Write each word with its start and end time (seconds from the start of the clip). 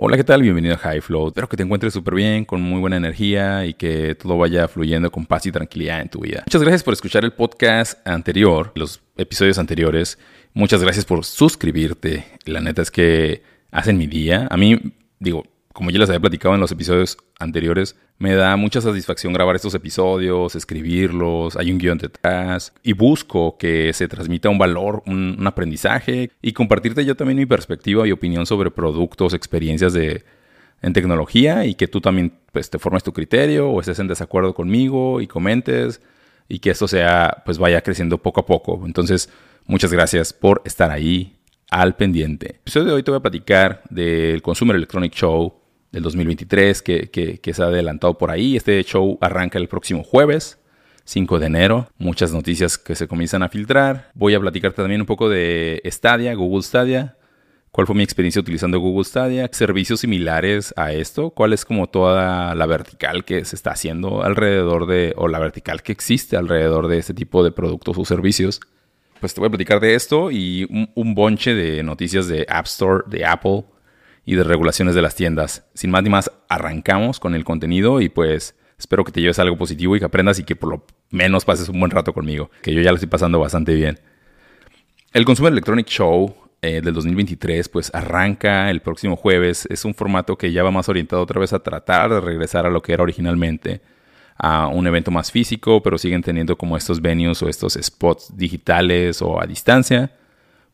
Hola, 0.00 0.16
¿qué 0.16 0.22
tal? 0.22 0.42
Bienvenido 0.42 0.76
a 0.76 0.78
High 0.78 1.00
Flow. 1.00 1.26
Espero 1.26 1.48
que 1.48 1.56
te 1.56 1.64
encuentres 1.64 1.92
súper 1.92 2.14
bien, 2.14 2.44
con 2.44 2.60
muy 2.62 2.78
buena 2.78 2.96
energía 2.96 3.66
y 3.66 3.74
que 3.74 4.14
todo 4.14 4.38
vaya 4.38 4.68
fluyendo 4.68 5.10
con 5.10 5.26
paz 5.26 5.44
y 5.46 5.50
tranquilidad 5.50 6.00
en 6.00 6.08
tu 6.08 6.20
vida. 6.20 6.44
Muchas 6.46 6.62
gracias 6.62 6.84
por 6.84 6.94
escuchar 6.94 7.24
el 7.24 7.32
podcast 7.32 8.06
anterior, 8.06 8.70
los 8.76 9.00
episodios 9.16 9.58
anteriores. 9.58 10.16
Muchas 10.54 10.84
gracias 10.84 11.04
por 11.04 11.24
suscribirte. 11.24 12.26
La 12.44 12.60
neta 12.60 12.80
es 12.80 12.92
que 12.92 13.42
hacen 13.72 13.98
mi 13.98 14.06
día. 14.06 14.46
A 14.52 14.56
mí, 14.56 14.78
digo, 15.18 15.42
como 15.78 15.92
ya 15.92 16.00
les 16.00 16.08
había 16.08 16.18
platicado 16.18 16.56
en 16.56 16.60
los 16.60 16.72
episodios 16.72 17.16
anteriores, 17.38 17.94
me 18.18 18.34
da 18.34 18.56
mucha 18.56 18.80
satisfacción 18.80 19.32
grabar 19.32 19.54
estos 19.54 19.74
episodios, 19.74 20.56
escribirlos, 20.56 21.54
hay 21.54 21.70
un 21.70 21.78
guion 21.78 21.98
detrás 21.98 22.72
y 22.82 22.94
busco 22.94 23.56
que 23.56 23.92
se 23.92 24.08
transmita 24.08 24.48
un 24.48 24.58
valor, 24.58 25.04
un, 25.06 25.46
aprendizaje 25.46 26.32
y 26.42 26.52
compartirte 26.52 27.04
yo 27.04 27.14
también 27.14 27.38
mi 27.38 27.46
perspectiva 27.46 28.08
y 28.08 28.10
opinión 28.10 28.44
sobre 28.44 28.72
productos, 28.72 29.34
experiencias 29.34 29.92
de, 29.92 30.24
en 30.82 30.92
tecnología 30.94 31.64
y 31.64 31.76
que 31.76 31.86
tú 31.86 32.00
también 32.00 32.32
pues, 32.50 32.70
te 32.70 32.80
formes 32.80 33.04
tu 33.04 33.12
criterio 33.12 33.70
o 33.70 33.78
estés 33.78 34.00
en 34.00 34.08
desacuerdo 34.08 34.54
conmigo 34.54 35.20
y 35.20 35.28
comentes 35.28 36.00
y 36.48 36.58
que 36.58 36.70
esto 36.70 36.88
sea 36.88 37.44
pues 37.44 37.56
vaya 37.58 37.82
creciendo 37.82 38.18
poco 38.18 38.40
a 38.40 38.46
poco. 38.46 38.82
Entonces, 38.84 39.30
muchas 39.66 39.92
gracias 39.92 40.32
por 40.32 40.60
estar 40.64 40.90
ahí 40.90 41.36
al 41.70 41.94
pendiente. 41.94 42.46
En 42.46 42.54
el 42.54 42.60
episodio 42.62 42.86
de 42.88 42.92
hoy 42.94 43.02
te 43.04 43.12
voy 43.12 43.18
a 43.18 43.22
platicar 43.22 43.82
del 43.90 44.42
Consumer 44.42 44.74
Electronic 44.74 45.14
Show 45.14 45.57
del 45.92 46.02
2023 46.02 46.82
que, 46.82 47.40
se 47.52 47.62
ha 47.62 47.66
adelantado 47.66 48.18
por 48.18 48.30
ahí. 48.30 48.56
Este 48.56 48.82
show 48.84 49.18
arranca 49.20 49.58
el 49.58 49.68
próximo 49.68 50.02
jueves. 50.02 50.58
5 51.04 51.38
de 51.38 51.46
enero, 51.46 51.88
muchas 51.96 52.32
noticias 52.32 52.76
que 52.76 52.94
se 52.94 53.08
comienzan 53.08 53.42
a 53.42 53.48
filtrar. 53.48 54.10
Voy 54.12 54.34
a 54.34 54.40
platicarte 54.40 54.82
también 54.82 55.00
un 55.00 55.06
poco 55.06 55.30
de 55.30 55.80
Stadia, 55.86 56.34
Google 56.34 56.62
Stadia, 56.62 57.16
cuál 57.70 57.86
fue 57.86 57.96
mi 57.96 58.02
experiencia 58.02 58.42
utilizando 58.42 58.78
Google 58.78 59.04
Stadia, 59.04 59.48
servicios 59.50 60.00
similares 60.00 60.74
a 60.76 60.92
esto, 60.92 61.30
cuál 61.30 61.54
es 61.54 61.64
como 61.64 61.86
toda 61.86 62.54
la 62.54 62.66
vertical 62.66 63.24
que 63.24 63.46
se 63.46 63.56
está 63.56 63.70
haciendo 63.70 64.22
alrededor 64.22 64.86
de, 64.86 65.14
o 65.16 65.28
la 65.28 65.38
vertical 65.38 65.82
que 65.82 65.92
existe 65.92 66.36
alrededor 66.36 66.88
de 66.88 66.98
este 66.98 67.14
tipo 67.14 67.42
de 67.42 67.52
productos 67.52 67.96
o 67.96 68.04
servicios. 68.04 68.60
Pues 69.18 69.32
te 69.32 69.40
voy 69.40 69.46
a 69.46 69.50
platicar 69.50 69.80
de 69.80 69.94
esto 69.94 70.30
y 70.30 70.66
un, 70.68 70.90
un 70.94 71.14
bonche 71.14 71.54
de 71.54 71.82
noticias 71.82 72.28
de 72.28 72.44
App 72.50 72.66
Store, 72.66 73.04
de 73.06 73.24
Apple, 73.24 73.64
y 74.28 74.34
de 74.34 74.44
regulaciones 74.44 74.94
de 74.94 75.00
las 75.00 75.14
tiendas. 75.14 75.64
Sin 75.72 75.90
más 75.90 76.02
ni 76.02 76.10
más, 76.10 76.30
arrancamos 76.50 77.18
con 77.18 77.34
el 77.34 77.46
contenido 77.46 78.02
y 78.02 78.10
pues 78.10 78.54
espero 78.78 79.02
que 79.02 79.10
te 79.10 79.22
lleves 79.22 79.38
algo 79.38 79.56
positivo 79.56 79.96
y 79.96 80.00
que 80.00 80.04
aprendas 80.04 80.38
y 80.38 80.44
que 80.44 80.54
por 80.54 80.68
lo 80.68 80.84
menos 81.08 81.46
pases 81.46 81.70
un 81.70 81.80
buen 81.80 81.90
rato 81.90 82.12
conmigo, 82.12 82.50
que 82.60 82.74
yo 82.74 82.82
ya 82.82 82.90
lo 82.90 82.96
estoy 82.96 83.08
pasando 83.08 83.40
bastante 83.40 83.74
bien. 83.74 83.98
El 85.14 85.24
Consumer 85.24 85.50
Electronic 85.50 85.86
Show 85.86 86.34
eh, 86.60 86.82
del 86.82 86.92
2023 86.92 87.70
pues 87.70 87.90
arranca 87.94 88.68
el 88.68 88.82
próximo 88.82 89.16
jueves. 89.16 89.66
Es 89.70 89.86
un 89.86 89.94
formato 89.94 90.36
que 90.36 90.52
ya 90.52 90.62
va 90.62 90.70
más 90.70 90.90
orientado 90.90 91.22
otra 91.22 91.40
vez 91.40 91.54
a 91.54 91.60
tratar 91.60 92.10
de 92.10 92.20
regresar 92.20 92.66
a 92.66 92.70
lo 92.70 92.82
que 92.82 92.92
era 92.92 93.04
originalmente, 93.04 93.80
a 94.36 94.66
un 94.66 94.86
evento 94.86 95.10
más 95.10 95.32
físico, 95.32 95.82
pero 95.82 95.96
siguen 95.96 96.20
teniendo 96.20 96.58
como 96.58 96.76
estos 96.76 97.00
venues 97.00 97.42
o 97.42 97.48
estos 97.48 97.78
spots 97.80 98.36
digitales 98.36 99.22
o 99.22 99.40
a 99.40 99.46
distancia 99.46 100.10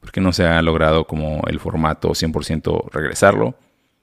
porque 0.05 0.21
no 0.21 0.35
se 0.35 0.45
ha 0.45 0.61
logrado 0.61 1.07
como 1.07 1.41
el 1.47 1.59
formato 1.59 2.11
100% 2.11 2.91
regresarlo. 2.93 3.55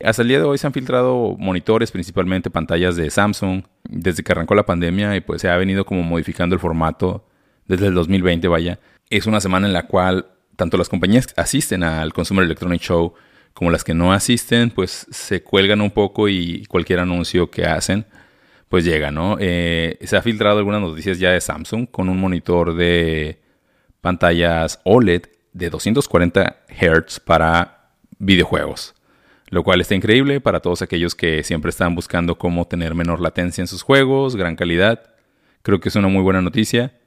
Hasta 0.04 0.24
el 0.24 0.30
día 0.30 0.40
de 0.40 0.46
hoy 0.46 0.58
se 0.58 0.66
han 0.66 0.74
filtrado 0.74 1.36
monitores, 1.38 1.92
principalmente 1.92 2.50
pantallas 2.50 2.96
de 2.96 3.12
Samsung, 3.12 3.62
desde 3.88 4.24
que 4.24 4.32
arrancó 4.32 4.56
la 4.56 4.66
pandemia 4.66 5.16
y 5.16 5.22
pues 5.22 5.44
se 5.44 5.50
ha 5.50 5.58
venido 5.58 5.86
como 5.86 6.02
modificando 6.02 6.56
el 6.56 6.60
formato 6.60 7.24
desde 7.68 7.86
el 7.86 7.94
2020, 7.94 8.48
vaya. 8.48 8.80
Es 9.12 9.28
una 9.28 9.40
semana 9.40 9.68
en 9.68 9.74
la 9.74 9.86
cual 9.86 10.26
tanto 10.56 10.76
las 10.76 10.90
compañías 10.90 11.28
que 11.28 11.40
asisten 11.40 11.84
al 11.84 12.14
Consumer 12.14 12.46
Electronic 12.46 12.82
Show 12.82 13.14
como 13.54 13.70
las 13.70 13.84
que 13.84 13.94
no 13.94 14.12
asisten, 14.12 14.72
pues 14.72 15.06
se 15.12 15.44
cuelgan 15.44 15.82
un 15.82 15.92
poco 15.92 16.30
y 16.30 16.66
cualquier 16.66 16.98
anuncio 16.98 17.52
que 17.52 17.66
hacen, 17.66 18.08
pues 18.70 18.86
llega, 18.86 19.12
¿no? 19.12 19.38
Eh, 19.40 20.00
se 20.02 20.18
ha 20.18 20.24
filtrado 20.24 20.58
algunas 20.58 20.82
noticias 20.82 21.20
ya 21.20 21.30
de 21.30 21.42
Samsung 21.42 21.86
con 21.92 22.10
un 22.10 22.20
monitor 22.20 22.74
de 22.74 23.40
pantallas 24.02 24.80
OLED 24.84 25.26
de 25.54 25.70
240 25.70 26.58
Hz 26.70 27.20
para 27.20 27.90
videojuegos, 28.20 28.96
lo 29.50 29.64
cual 29.64 29.82
está 29.82 29.96
increíble 29.96 30.40
para 30.40 30.60
todos 30.60 30.82
aquellos 30.82 31.16
que 31.16 31.44
siempre 31.44 31.70
están 31.70 31.96
buscando 31.96 32.38
cómo 32.38 32.66
tener 32.68 32.96
menor 32.96 33.20
latencia 33.20 33.62
en 33.62 33.68
sus 33.68 33.82
juegos, 33.82 34.36
gran 34.36 34.56
calidad. 34.56 35.14
Creo 35.62 35.80
que 35.80 35.90
es 35.90 35.96
una 35.96 36.08
muy 36.08 36.24
buena 36.24 36.42
noticia 36.42 36.98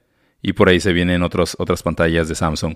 y 0.42 0.52
por 0.52 0.68
ahí 0.68 0.80
se 0.80 0.92
vienen 0.92 1.22
otros, 1.22 1.56
otras 1.58 1.82
pantallas 1.82 2.28
de 2.28 2.34
Samsung. 2.34 2.74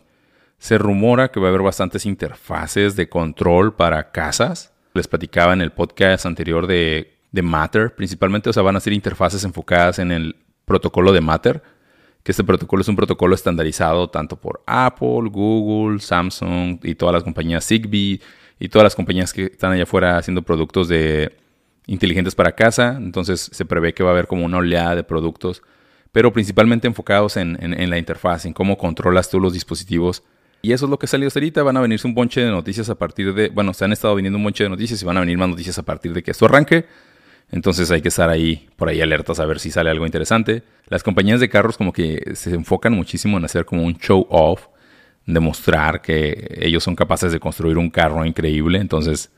Se 0.59 0.79
rumora 0.79 1.31
que 1.31 1.39
va 1.39 1.47
a 1.47 1.51
haber 1.51 1.63
bastantes 1.63 2.07
interfaces 2.07 2.97
de 2.97 3.09
control 3.09 3.77
para 3.77 4.11
casas. 4.11 4.73
Les 4.95 5.07
platicaba 5.07 5.53
en 5.53 5.61
el 5.61 5.71
podcast 5.71 6.27
anterior 6.27 6.67
de, 6.67 7.19
de 7.31 7.43
Matter, 7.43 7.95
principalmente, 7.95 8.51
o 8.51 8.53
sea, 8.53 8.63
van 8.63 8.77
a 8.77 8.81
ser 8.81 8.93
interfaces 8.93 9.45
enfocadas 9.45 9.99
en 9.99 10.11
el 10.11 10.37
protocolo 10.65 11.13
de 11.13 11.21
Matter 11.21 11.63
que 12.23 12.33
este 12.33 12.45
protocolo 12.45 12.83
es 12.83 12.89
un 12.89 12.97
protocolo 12.97 13.35
estandarizado 13.35 14.11
tanto 14.11 14.37
por 14.37 14.63
Apple, 14.67 15.31
Google, 15.31 16.01
Samsung 16.01 16.79
y 16.83 16.95
todas 16.95 17.15
las 17.15 17.25
compañías 17.25 17.67
Zigbee 17.67 18.21
y 18.59 18.69
todas 18.69 18.85
las 18.85 18.95
compañías 18.95 19.33
que 19.33 19.45
están 19.45 19.73
allá 19.73 19.85
afuera 19.85 20.19
haciendo 20.19 20.43
productos 20.43 20.89
de 20.89 21.37
inteligentes 21.87 22.35
para 22.35 22.53
casa. 22.53 22.97
Entonces 22.97 23.51
se 23.53 23.65
prevé 23.65 23.95
que 23.95 24.03
va 24.03 24.11
a 24.11 24.13
haber 24.13 24.27
como 24.27 24.45
una 24.45 24.59
oleada 24.59 24.95
de 24.95 25.05
productos, 25.05 25.63
pero 26.13 26.33
principalmente 26.33 26.87
enfocados 26.87 27.37
en, 27.37 27.57
la 27.91 27.99
interfaz, 27.99 28.45
en 28.47 28.53
cómo 28.53 28.79
controlas 28.79 29.31
tú 29.31 29.41
los 29.41 29.53
dispositivos. 29.53 30.23
Y 30.61 30.73
eso 30.73 30.87
es 30.87 30.91
lo 30.91 30.99
que 30.99 31.07
salió 31.07 31.29
ahorita. 31.33 31.63
Van 31.63 31.77
a 31.77 31.81
venirse 31.81 32.07
un 32.07 32.15
bonche 32.15 32.41
de 32.41 32.51
noticias 32.51 32.91
a 32.91 32.97
partir 32.97 33.33
de. 33.33 33.49
Bueno, 33.49 33.73
se 33.75 33.85
han 33.85 33.93
estado 33.93 34.17
viniendo 34.17 34.39
un 34.39 34.45
bonche 34.45 34.65
de 34.65 34.71
noticias 34.71 35.01
y 35.01 35.05
van 35.05 35.17
a 35.17 35.21
venir 35.21 35.39
más 35.39 35.49
noticias 35.49 35.79
a 35.79 35.85
partir 35.85 36.13
de 36.13 36.23
que 36.23 36.33
esto 36.33 36.47
arranque. 36.47 36.85
Entonces 37.51 37.91
hay 37.91 38.03
que 38.03 38.09
estar 38.09 38.29
ahí, 38.29 38.69
por 38.77 38.89
ahí 38.89 39.01
alertas 39.01 39.41
a 39.41 39.47
ver 39.47 39.59
si 39.59 39.71
sale 39.71 39.91
algo 39.91 40.05
interesante. 40.05 40.63
Las 40.89 41.03
compañías 41.03 41.41
de 41.41 41.49
carros 41.49 41.79
como 41.79 41.93
que 41.93 42.33
se 42.35 42.55
enfocan 42.55 42.93
muchísimo 42.93 43.39
en 43.39 43.45
hacer 43.45 43.65
como 43.65 43.85
un 43.85 43.97
show 43.97 44.27
off, 44.29 44.67
demostrar 45.25 46.03
que 46.03 46.59
ellos 46.61 46.85
son 46.85 46.95
capaces 46.97 47.33
de 47.33 47.41
construir 47.41 47.79
un 47.79 47.91
carro 47.91 48.25
increíble, 48.25 48.79
entonces, 48.79 49.31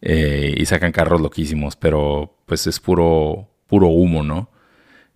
eh, 0.00 0.54
y 0.56 0.64
sacan 0.66 0.92
carros 0.92 1.20
loquísimos, 1.20 1.76
pero 1.76 2.36
pues 2.46 2.66
es 2.66 2.80
puro, 2.80 3.48
puro 3.66 3.88
humo, 3.88 4.22
¿no? 4.22 4.50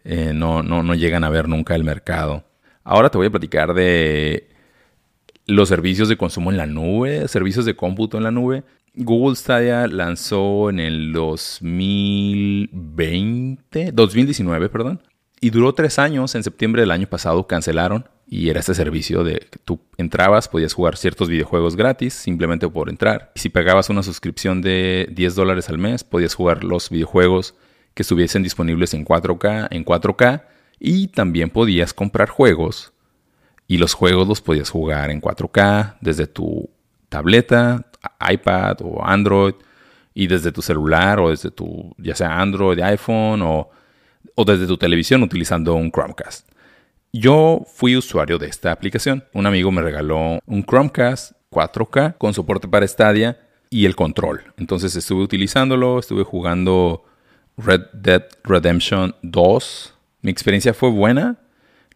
Eh, 0.04 0.32
no, 0.34 0.62
no, 0.62 0.82
no 0.82 0.94
llegan 0.94 1.25
a 1.25 1.30
ver 1.30 1.48
nunca 1.48 1.75
el 1.75 1.84
mercado. 1.84 2.44
Ahora 2.84 3.10
te 3.10 3.19
voy 3.19 3.26
a 3.28 3.30
platicar 3.30 3.75
de 3.75 4.48
los 5.47 5.69
servicios 5.69 6.09
de 6.09 6.16
consumo 6.16 6.50
en 6.50 6.56
la 6.56 6.66
nube, 6.66 7.28
servicios 7.28 7.64
de 7.64 7.75
cómputo 7.76 8.16
en 8.16 8.25
la 8.25 8.30
nube. 8.30 8.64
Google 8.95 9.37
Stadia 9.37 9.87
lanzó 9.87 10.71
en 10.71 10.81
el 10.81 11.12
2020, 11.12 13.93
2019, 13.93 14.69
perdón, 14.69 15.03
y 15.41 15.51
duró 15.51 15.73
tres 15.75 15.99
años. 15.99 16.34
En 16.34 16.43
septiembre 16.43 16.83
del 16.83 16.91
año 16.91 17.06
pasado 17.06 17.47
cancelaron 17.47 18.09
y 18.27 18.49
era 18.49 18.61
este 18.61 18.75
servicio 18.75 19.25
de 19.25 19.41
que 19.51 19.59
tú 19.65 19.81
entrabas, 19.97 20.49
podías 20.49 20.75
jugar 20.75 20.97
ciertos 20.97 21.28
videojuegos 21.28 21.77
gratis 21.77 22.15
simplemente 22.15 22.69
por 22.69 22.89
entrar. 22.89 23.33
Y 23.34 23.41
si 23.41 23.49
pagabas 23.49 23.91
una 23.91 24.03
suscripción 24.03 24.62
de 24.62 25.09
10 25.12 25.34
dólares 25.34 25.69
al 25.69 25.78
mes, 25.78 26.05
podías 26.05 26.34
jugar 26.34 26.62
los 26.62 26.91
videojuegos 26.91 27.55
que 27.95 28.03
estuviesen 28.03 28.43
disponibles 28.43 28.95
en 28.95 29.05
4K, 29.05 29.69
en 29.71 29.84
4K 29.84 30.45
y 30.78 31.09
también 31.09 31.51
podías 31.51 31.93
comprar 31.93 32.28
juegos 32.28 32.93
y 33.67 33.78
los 33.78 33.95
juegos 33.95 34.28
los 34.28 34.41
podías 34.41 34.71
jugar 34.71 35.11
en 35.11 35.21
4K 35.21 35.97
desde 36.01 36.27
tu 36.27 36.71
tableta, 37.09 37.90
iPad 38.31 38.78
o 38.83 39.05
Android 39.05 39.55
y 40.15 40.27
desde 40.27 40.53
tu 40.53 40.62
celular 40.62 41.21
o 41.21 41.31
desde 41.31 41.50
tu, 41.50 41.94
ya 41.99 42.15
sea 42.15 42.41
Android, 42.41 42.81
iPhone 42.81 43.43
o, 43.43 43.71
o 44.34 44.44
desde 44.44 44.66
tu 44.66 44.77
televisión 44.77 45.22
utilizando 45.22 45.75
un 45.75 45.91
Chromecast. 45.91 46.49
Yo 47.12 47.65
fui 47.66 47.97
usuario 47.97 48.39
de 48.39 48.47
esta 48.47 48.71
aplicación. 48.71 49.25
Un 49.33 49.47
amigo 49.47 49.72
me 49.72 49.83
regaló 49.83 50.39
un 50.47 50.65
Chromecast 50.65 51.33
4K 51.50 52.16
con 52.19 52.34
soporte 52.34 52.69
para 52.69 52.87
Stadia 52.87 53.39
y 53.69 53.87
el 53.87 53.97
control. 53.97 54.53
Entonces 54.57 54.95
estuve 54.95 55.22
utilizándolo, 55.22 55.98
estuve 55.98 56.24
jugando 56.24 57.04
Red 57.57 57.83
Dead 57.92 58.24
Redemption 58.45 59.15
2. 59.22 59.95
Mi 60.22 60.30
experiencia 60.30 60.74
fue 60.74 60.91
buena. 60.91 61.39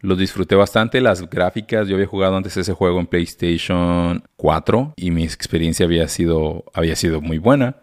Lo 0.05 0.15
disfruté 0.15 0.53
bastante. 0.53 1.01
Las 1.01 1.27
gráficas, 1.27 1.87
yo 1.87 1.95
había 1.95 2.05
jugado 2.05 2.37
antes 2.37 2.55
ese 2.57 2.73
juego 2.73 2.99
en 2.99 3.07
PlayStation 3.07 4.23
4 4.37 4.93
y 4.97 5.09
mi 5.09 5.23
experiencia 5.23 5.87
había 5.87 6.07
sido, 6.07 6.63
había 6.75 6.95
sido 6.95 7.21
muy 7.21 7.39
buena 7.39 7.77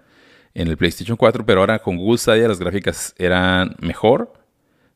en 0.54 0.68
el 0.68 0.76
PlayStation 0.76 1.16
4, 1.16 1.44
pero 1.44 1.60
ahora 1.60 1.80
con 1.80 1.96
Google 1.96 2.18
Stadia 2.18 2.46
las 2.46 2.60
gráficas 2.60 3.12
eran 3.18 3.74
mejor, 3.80 4.34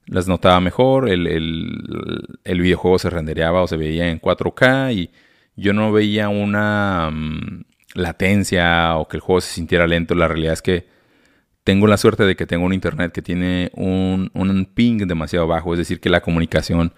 las 0.06 0.28
notaba 0.28 0.60
mejor, 0.60 1.08
el, 1.08 1.26
el, 2.44 2.60
videojuego 2.60 3.00
se 3.00 3.10
rendereaba 3.10 3.62
o 3.62 3.66
se 3.66 3.76
veía 3.76 4.08
en 4.08 4.20
4K 4.20 4.94
y 4.94 5.10
yo 5.56 5.72
no 5.72 5.90
veía 5.90 6.28
una 6.28 7.10
mm, 7.10 7.64
latencia 7.94 8.96
o 8.98 9.08
que 9.08 9.16
el 9.16 9.20
juego 9.20 9.40
se 9.40 9.52
sintiera 9.52 9.88
lento. 9.88 10.14
La 10.14 10.28
realidad 10.28 10.52
es 10.52 10.62
que 10.62 10.86
tengo 11.64 11.88
la 11.88 11.96
suerte 11.96 12.22
de 12.22 12.36
que 12.36 12.46
tengo 12.46 12.66
un 12.66 12.72
internet 12.72 13.10
que 13.10 13.22
tiene 13.22 13.72
un, 13.74 14.30
un 14.32 14.64
ping 14.66 14.98
demasiado 15.08 15.48
bajo, 15.48 15.72
es 15.72 15.78
decir, 15.78 15.98
que 15.98 16.08
la 16.08 16.20
comunicación 16.20 16.92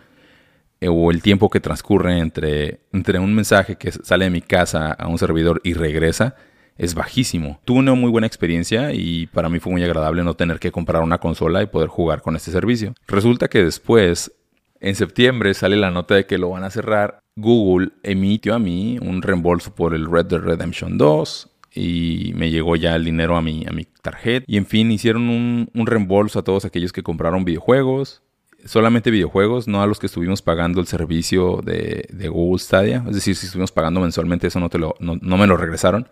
o 0.86 1.10
el 1.10 1.22
tiempo 1.22 1.50
que 1.50 1.60
transcurre 1.60 2.18
entre, 2.18 2.80
entre 2.92 3.18
un 3.18 3.34
mensaje 3.34 3.76
que 3.76 3.90
sale 3.90 4.26
de 4.26 4.30
mi 4.30 4.40
casa 4.40 4.92
a 4.92 5.08
un 5.08 5.18
servidor 5.18 5.60
y 5.64 5.74
regresa 5.74 6.36
es 6.78 6.94
bajísimo. 6.94 7.60
Tuve 7.64 7.80
una 7.80 7.94
muy 7.94 8.10
buena 8.10 8.26
experiencia 8.26 8.92
y 8.92 9.26
para 9.26 9.48
mí 9.48 9.58
fue 9.58 9.72
muy 9.72 9.82
agradable 9.82 10.22
no 10.22 10.34
tener 10.34 10.60
que 10.60 10.70
comprar 10.70 11.02
una 11.02 11.18
consola 11.18 11.62
y 11.62 11.66
poder 11.66 11.88
jugar 11.88 12.22
con 12.22 12.36
este 12.36 12.52
servicio. 12.52 12.94
Resulta 13.08 13.48
que 13.48 13.64
después, 13.64 14.32
en 14.80 14.94
septiembre, 14.94 15.52
sale 15.54 15.76
la 15.76 15.90
nota 15.90 16.14
de 16.14 16.26
que 16.26 16.38
lo 16.38 16.50
van 16.50 16.62
a 16.62 16.70
cerrar. 16.70 17.20
Google 17.34 17.90
emitió 18.04 18.54
a 18.54 18.60
mí 18.60 18.98
un 19.02 19.22
reembolso 19.22 19.74
por 19.74 19.92
el 19.94 20.10
Red 20.10 20.26
Dead 20.26 20.40
Redemption 20.40 20.96
2 20.96 21.50
y 21.74 22.32
me 22.36 22.50
llegó 22.50 22.76
ya 22.76 22.94
el 22.94 23.04
dinero 23.04 23.36
a 23.36 23.42
mi, 23.42 23.66
a 23.66 23.72
mi 23.72 23.84
tarjeta. 23.84 24.44
Y 24.48 24.56
en 24.56 24.66
fin, 24.66 24.90
hicieron 24.92 25.28
un, 25.28 25.68
un 25.74 25.86
reembolso 25.86 26.38
a 26.38 26.44
todos 26.44 26.64
aquellos 26.64 26.92
que 26.92 27.02
compraron 27.02 27.44
videojuegos 27.44 28.22
solamente 28.64 29.10
videojuegos, 29.10 29.68
no 29.68 29.82
a 29.82 29.86
los 29.86 29.98
que 29.98 30.06
estuvimos 30.06 30.42
pagando 30.42 30.80
el 30.80 30.86
servicio 30.86 31.60
de, 31.62 32.28
Google 32.28 32.58
Stadia. 32.58 33.04
Es 33.08 33.14
decir, 33.14 33.36
si 33.36 33.46
estuvimos 33.46 33.72
pagando 33.72 34.00
mensualmente, 34.00 34.46
eso 34.46 34.60
no, 34.60 34.68
te 34.68 34.78
lo, 34.78 34.94
no, 35.00 35.36
me 35.36 35.46
lo 35.46 35.56
regresaron. 35.56 36.08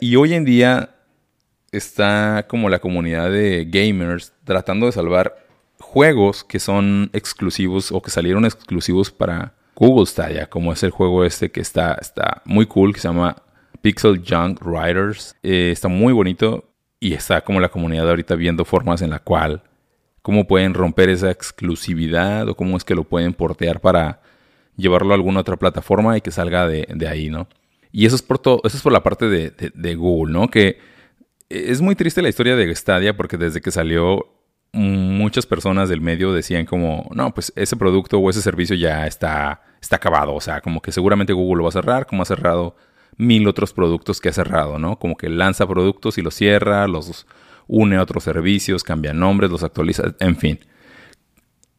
Y 0.00 0.16
hoy 0.16 0.34
en 0.34 0.44
día 0.44 0.96
está 1.72 2.46
como 2.48 2.68
la 2.68 2.78
comunidad 2.78 3.30
de 3.30 3.66
gamers 3.68 4.32
tratando 4.44 4.86
de 4.86 4.92
salvar 4.92 5.46
juegos 5.78 6.44
que 6.44 6.58
son 6.58 7.10
exclusivos 7.12 7.92
o 7.92 8.00
que 8.02 8.10
salieron 8.10 8.44
exclusivos 8.44 9.10
para 9.10 9.54
Google 9.74 10.06
Stadia, 10.06 10.48
como 10.48 10.72
es 10.72 10.82
el 10.82 10.90
juego 10.90 11.24
este 11.24 11.50
que 11.50 11.60
está, 11.60 11.94
está 12.00 12.42
muy 12.44 12.66
cool, 12.66 12.92
que 12.92 13.00
se 13.00 13.08
llama 13.08 13.36
Pixel 13.82 14.22
Junk 14.26 14.60
Riders. 14.62 15.36
Eh, 15.42 15.70
está 15.72 15.88
muy 15.88 16.12
bonito 16.12 16.64
y 16.98 17.14
está 17.14 17.40
como 17.42 17.60
la 17.60 17.70
comunidad 17.70 18.08
ahorita 18.08 18.34
viendo 18.34 18.64
formas 18.64 19.02
en 19.02 19.10
la 19.10 19.20
cual 19.20 19.62
cómo 20.22 20.46
pueden 20.46 20.74
romper 20.74 21.08
esa 21.08 21.30
exclusividad 21.30 22.48
o 22.48 22.54
cómo 22.54 22.76
es 22.76 22.84
que 22.84 22.94
lo 22.94 23.04
pueden 23.04 23.32
portear 23.32 23.80
para 23.80 24.20
llevarlo 24.76 25.12
a 25.12 25.16
alguna 25.16 25.40
otra 25.40 25.56
plataforma 25.56 26.16
y 26.16 26.20
que 26.20 26.30
salga 26.30 26.66
de, 26.66 27.08
ahí, 27.08 27.30
¿no? 27.30 27.48
Y 27.92 28.06
eso 28.06 28.16
es 28.16 28.22
por 28.22 28.38
todo, 28.38 28.60
eso 28.64 28.76
es 28.76 28.82
por 28.82 28.92
la 28.92 29.02
parte 29.02 29.28
de, 29.28 29.94
Google, 29.94 30.32
¿no? 30.32 30.48
Que 30.48 30.78
es 31.48 31.80
muy 31.80 31.94
triste 31.94 32.22
la 32.22 32.28
historia 32.28 32.56
de 32.56 32.74
Stadia 32.74 33.16
porque 33.16 33.36
desde 33.36 33.60
que 33.60 33.70
salió 33.70 34.26
muchas 34.72 35.46
personas 35.46 35.88
del 35.88 36.00
medio 36.00 36.32
decían 36.32 36.64
como, 36.64 37.08
no, 37.12 37.34
pues 37.34 37.52
ese 37.56 37.76
producto 37.76 38.18
o 38.18 38.30
ese 38.30 38.40
servicio 38.40 38.76
ya 38.76 39.06
está, 39.06 39.62
está 39.82 39.96
acabado, 39.96 40.34
o 40.34 40.40
sea, 40.40 40.60
como 40.60 40.80
que 40.80 40.92
seguramente 40.92 41.32
Google 41.32 41.58
lo 41.58 41.64
va 41.64 41.70
a 41.70 41.72
cerrar, 41.72 42.06
como 42.06 42.22
ha 42.22 42.26
cerrado 42.26 42.76
mil 43.16 43.48
otros 43.48 43.72
productos 43.72 44.20
que 44.20 44.28
ha 44.28 44.32
cerrado, 44.32 44.78
¿no? 44.78 44.98
Como 44.98 45.16
que 45.16 45.28
lanza 45.28 45.66
productos 45.66 46.18
y 46.18 46.22
los 46.22 46.34
cierra, 46.34 46.86
los 46.86 47.26
une 47.70 47.98
otros 47.98 48.24
servicios, 48.24 48.82
cambia 48.82 49.14
nombres, 49.14 49.50
los 49.50 49.62
actualiza, 49.62 50.14
en 50.18 50.36
fin. 50.36 50.58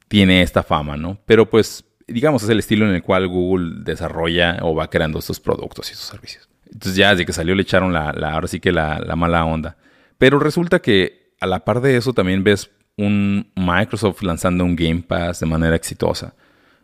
Tiene 0.07 0.41
esta 0.41 0.63
fama, 0.63 0.95
¿no? 0.95 1.17
Pero 1.25 1.49
pues, 1.49 1.83
digamos, 2.07 2.43
es 2.43 2.49
el 2.49 2.59
estilo 2.59 2.87
en 2.87 2.95
el 2.95 3.03
cual 3.03 3.27
Google 3.27 3.83
desarrolla 3.83 4.59
o 4.61 4.73
va 4.73 4.89
creando 4.89 5.19
estos 5.19 5.39
productos 5.41 5.89
y 5.89 5.93
estos 5.93 6.07
servicios. 6.07 6.49
Entonces 6.65 6.95
ya 6.95 7.11
desde 7.11 7.25
que 7.25 7.33
salió 7.33 7.53
le 7.55 7.63
echaron 7.63 7.91
la, 7.91 8.09
ahora 8.09 8.47
sí 8.47 8.61
que 8.61 8.71
la, 8.71 8.99
la 8.99 9.17
mala 9.17 9.43
onda. 9.43 9.75
Pero 10.17 10.39
resulta 10.39 10.79
que 10.79 11.33
a 11.41 11.45
la 11.45 11.65
par 11.65 11.81
de 11.81 11.97
eso 11.97 12.13
también 12.13 12.43
ves 12.43 12.71
un 12.97 13.51
Microsoft 13.55 14.21
lanzando 14.21 14.63
un 14.63 14.77
Game 14.77 15.03
Pass 15.05 15.41
de 15.41 15.45
manera 15.45 15.75
exitosa. 15.75 16.33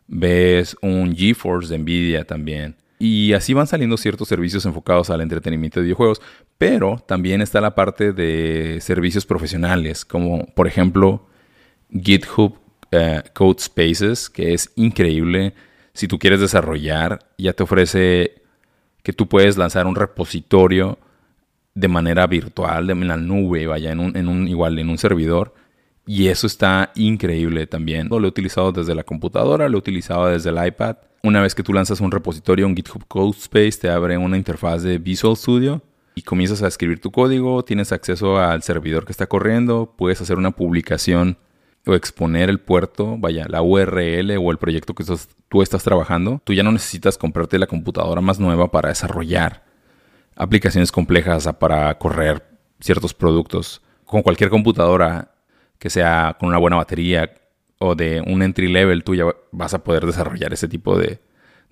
Ves 0.07 0.75
un 0.81 1.15
GeForce 1.15 1.71
de 1.71 1.79
Nvidia 1.79 2.25
también. 2.25 2.75
Y 2.99 3.33
así 3.33 3.53
van 3.53 3.67
saliendo 3.67 3.95
ciertos 3.97 4.27
servicios 4.27 4.65
enfocados 4.65 5.09
al 5.09 5.21
entretenimiento 5.21 5.79
de 5.79 5.85
videojuegos, 5.85 6.21
pero 6.57 6.97
también 7.07 7.41
está 7.41 7.61
la 7.61 7.75
parte 7.75 8.11
de 8.11 8.79
servicios 8.81 9.25
profesionales, 9.25 10.03
como 10.03 10.45
por 10.55 10.67
ejemplo 10.67 11.27
GitHub 11.91 12.57
eh, 12.91 13.21
Code 13.33 13.59
Spaces, 13.59 14.29
que 14.29 14.53
es 14.53 14.71
increíble. 14.75 15.53
Si 15.93 16.07
tú 16.07 16.17
quieres 16.17 16.39
desarrollar, 16.39 17.19
ya 17.37 17.53
te 17.53 17.63
ofrece 17.63 18.41
que 19.03 19.13
tú 19.13 19.27
puedes 19.27 19.57
lanzar 19.57 19.85
un 19.85 19.95
repositorio 19.95 20.97
de 21.75 21.87
manera 21.87 22.25
virtual, 22.25 22.89
en 22.89 23.07
la 23.07 23.17
nube, 23.17 23.67
vaya, 23.67 23.91
en 23.91 23.99
un, 23.99 24.17
en 24.17 24.27
un 24.27 24.47
igual, 24.47 24.79
en 24.79 24.89
un 24.89 24.97
servidor. 24.97 25.53
Y 26.07 26.29
eso 26.29 26.47
está 26.47 26.91
increíble 26.95 27.67
también. 27.67 28.07
Lo 28.09 28.17
he 28.17 28.27
utilizado 28.27 28.71
desde 28.71 28.95
la 28.95 29.03
computadora, 29.03 29.69
lo 29.69 29.77
he 29.77 29.79
utilizado 29.79 30.27
desde 30.27 30.49
el 30.49 30.65
iPad 30.65 30.97
una 31.23 31.41
vez 31.41 31.55
que 31.55 31.63
tú 31.63 31.73
lanzas 31.73 31.99
un 32.01 32.11
repositorio, 32.11 32.67
un 32.67 32.75
GitHub 32.75 33.05
Codespace 33.07 33.79
te 33.81 33.89
abre 33.89 34.17
una 34.17 34.37
interfaz 34.37 34.83
de 34.83 34.97
Visual 34.97 35.35
Studio 35.35 35.81
y 36.15 36.21
comienzas 36.21 36.63
a 36.63 36.67
escribir 36.67 36.99
tu 36.99 37.11
código, 37.11 37.63
tienes 37.63 37.91
acceso 37.91 38.37
al 38.37 38.63
servidor 38.63 39.05
que 39.05 39.11
está 39.11 39.27
corriendo, 39.27 39.93
puedes 39.97 40.21
hacer 40.21 40.37
una 40.37 40.51
publicación 40.51 41.37
o 41.85 41.95
exponer 41.95 42.49
el 42.49 42.59
puerto, 42.59 43.17
vaya, 43.17 43.45
la 43.47 43.61
URL 43.61 44.37
o 44.37 44.51
el 44.51 44.57
proyecto 44.57 44.93
que 44.93 45.05
tú 45.47 45.61
estás 45.61 45.83
trabajando. 45.83 46.41
Tú 46.43 46.53
ya 46.53 46.63
no 46.63 46.71
necesitas 46.71 47.17
comprarte 47.17 47.57
la 47.59 47.67
computadora 47.67 48.19
más 48.19 48.39
nueva 48.39 48.69
para 48.71 48.89
desarrollar 48.89 49.63
aplicaciones 50.35 50.91
complejas 50.91 51.49
para 51.59 51.97
correr 51.97 52.43
ciertos 52.79 53.13
productos. 53.13 53.81
Con 54.05 54.21
cualquier 54.21 54.49
computadora 54.49 55.31
que 55.79 55.89
sea 55.89 56.35
con 56.39 56.49
una 56.49 56.57
buena 56.57 56.77
batería, 56.77 57.33
o 57.79 57.95
de 57.95 58.21
un 58.25 58.41
entry 58.41 58.71
level, 58.71 59.03
tú 59.03 59.15
ya 59.15 59.25
vas 59.51 59.73
a 59.73 59.83
poder 59.83 60.05
desarrollar 60.05 60.53
ese 60.53 60.67
tipo 60.67 60.97
de, 60.97 61.19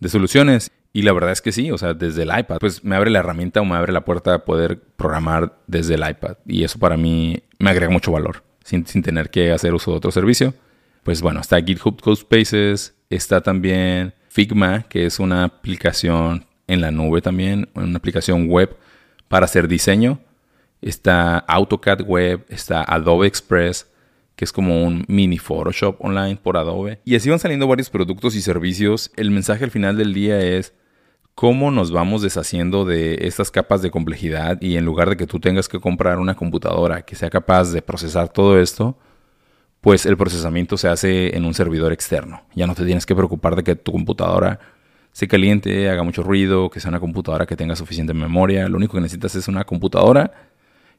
soluciones. 0.07 0.71
Y 0.93 1.01
la 1.01 1.11
verdad 1.11 1.31
es 1.31 1.41
que 1.41 1.51
sí, 1.51 1.71
o 1.71 1.77
sea, 1.77 1.93
desde 1.93 2.23
el 2.23 2.29
iPad, 2.37 2.57
pues 2.59 2.83
me 2.83 2.95
abre 2.95 3.09
la 3.09 3.19
herramienta 3.19 3.59
o 3.59 3.65
me 3.65 3.75
abre 3.75 3.91
la 3.91 4.05
puerta 4.05 4.35
a 4.35 4.45
poder 4.45 4.79
programar 4.95 5.57
desde 5.67 5.95
el 5.95 6.07
iPad. 6.09 6.37
Y 6.45 6.63
eso 6.63 6.79
para 6.79 6.95
mí 6.95 7.43
me 7.59 7.69
agrega 7.69 7.91
mucho 7.91 8.11
valor, 8.11 8.43
sin, 8.63 8.85
sin 8.87 9.01
tener 9.01 9.29
que 9.29 9.51
hacer 9.51 9.73
uso 9.73 9.91
de 9.91 9.97
otro 9.97 10.11
servicio. 10.11 10.53
Pues 11.03 11.21
bueno, 11.21 11.41
está 11.41 11.61
GitHub 11.61 12.01
Codespaces, 12.01 12.95
está 13.09 13.41
también 13.41 14.13
Figma, 14.29 14.83
que 14.83 15.05
es 15.05 15.19
una 15.19 15.43
aplicación 15.43 16.45
en 16.67 16.81
la 16.81 16.91
nube 16.91 17.21
también, 17.21 17.69
una 17.73 17.97
aplicación 17.97 18.47
web 18.47 18.75
para 19.27 19.45
hacer 19.45 19.67
diseño. 19.67 20.19
Está 20.81 21.39
AutoCAD 21.39 22.01
Web, 22.01 22.45
está 22.49 22.83
Adobe 22.83 23.27
Express, 23.27 23.87
que 24.35 24.45
es 24.45 24.51
como 24.51 24.83
un 24.83 25.05
mini 25.07 25.37
Photoshop 25.37 25.97
online 25.99 26.37
por 26.37 26.57
Adobe. 26.57 26.99
Y 27.05 27.15
así 27.15 27.29
van 27.29 27.39
saliendo 27.39 27.67
varios 27.67 27.89
productos 27.89 28.35
y 28.35 28.41
servicios. 28.41 29.11
El 29.15 29.31
mensaje 29.31 29.63
al 29.63 29.71
final 29.71 29.97
del 29.97 30.13
día 30.13 30.39
es 30.39 30.73
cómo 31.35 31.71
nos 31.71 31.91
vamos 31.91 32.21
deshaciendo 32.21 32.85
de 32.85 33.19
estas 33.21 33.51
capas 33.51 33.81
de 33.81 33.91
complejidad 33.91 34.61
y 34.61 34.77
en 34.77 34.85
lugar 34.85 35.09
de 35.09 35.17
que 35.17 35.27
tú 35.27 35.39
tengas 35.39 35.67
que 35.67 35.79
comprar 35.79 36.19
una 36.19 36.35
computadora 36.35 37.01
que 37.03 37.15
sea 37.15 37.29
capaz 37.29 37.71
de 37.71 37.81
procesar 37.81 38.29
todo 38.29 38.59
esto, 38.59 38.97
pues 39.81 40.05
el 40.05 40.17
procesamiento 40.17 40.77
se 40.77 40.87
hace 40.87 41.35
en 41.35 41.45
un 41.45 41.53
servidor 41.53 41.93
externo. 41.93 42.41
Ya 42.55 42.67
no 42.67 42.75
te 42.75 42.85
tienes 42.85 43.05
que 43.05 43.15
preocupar 43.15 43.55
de 43.55 43.63
que 43.63 43.75
tu 43.75 43.91
computadora 43.91 44.59
se 45.11 45.27
caliente, 45.27 45.89
haga 45.89 46.03
mucho 46.03 46.23
ruido, 46.23 46.69
que 46.69 46.79
sea 46.79 46.89
una 46.89 46.99
computadora 46.99 47.45
que 47.45 47.55
tenga 47.55 47.75
suficiente 47.75 48.13
memoria. 48.13 48.67
Lo 48.67 48.77
único 48.77 48.95
que 48.95 49.01
necesitas 49.01 49.35
es 49.35 49.47
una 49.47 49.63
computadora 49.63 50.31